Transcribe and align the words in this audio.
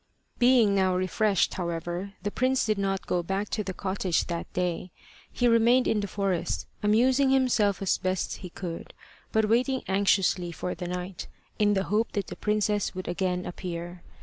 Being 0.39 0.73
now 0.73 0.95
refreshed, 0.95 1.53
however, 1.53 2.13
the 2.23 2.31
prince 2.31 2.65
did 2.65 2.79
not 2.79 3.05
go 3.05 3.21
back 3.21 3.49
to 3.49 3.63
the 3.63 3.71
cottage 3.71 4.25
that 4.25 4.51
day: 4.51 4.89
he 5.31 5.47
remained 5.47 5.85
in 5.87 5.99
the 5.99 6.07
forest, 6.07 6.65
amusing 6.81 7.29
himself 7.29 7.83
as 7.83 7.99
best 7.99 8.37
he 8.37 8.49
could, 8.49 8.95
but 9.31 9.47
waiting 9.47 9.83
anxiously 9.87 10.51
for 10.51 10.73
the 10.73 10.87
night, 10.87 11.27
in 11.59 11.75
the 11.75 11.83
hope 11.83 12.13
that 12.13 12.25
the 12.25 12.35
princess 12.35 12.95
would 12.95 13.07
again 13.07 13.45
appear. 13.45 14.01